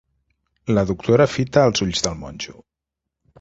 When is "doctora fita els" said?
0.91-1.85